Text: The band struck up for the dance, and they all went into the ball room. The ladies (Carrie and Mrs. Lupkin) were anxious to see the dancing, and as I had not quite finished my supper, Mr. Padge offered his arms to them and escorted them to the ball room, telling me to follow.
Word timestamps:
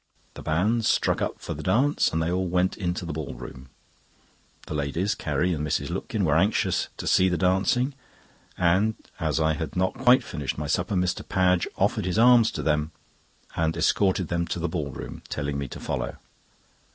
The 0.33 0.41
band 0.41 0.83
struck 0.85 1.21
up 1.21 1.39
for 1.39 1.53
the 1.53 1.61
dance, 1.61 2.11
and 2.11 2.23
they 2.23 2.31
all 2.31 2.47
went 2.47 2.75
into 2.75 3.05
the 3.05 3.13
ball 3.13 3.35
room. 3.35 3.69
The 4.65 4.73
ladies 4.73 5.13
(Carrie 5.13 5.53
and 5.53 5.63
Mrs. 5.63 5.91
Lupkin) 5.91 6.25
were 6.25 6.33
anxious 6.35 6.87
to 6.97 7.05
see 7.05 7.29
the 7.29 7.37
dancing, 7.37 7.93
and 8.57 8.95
as 9.19 9.39
I 9.39 9.53
had 9.53 9.75
not 9.75 9.93
quite 9.93 10.23
finished 10.23 10.57
my 10.57 10.65
supper, 10.65 10.95
Mr. 10.95 11.21
Padge 11.23 11.67
offered 11.77 12.05
his 12.05 12.17
arms 12.17 12.49
to 12.53 12.63
them 12.63 12.89
and 13.55 13.77
escorted 13.77 14.29
them 14.29 14.47
to 14.47 14.57
the 14.57 14.67
ball 14.67 14.89
room, 14.89 15.21
telling 15.29 15.59
me 15.59 15.67
to 15.67 15.79
follow. 15.79 16.17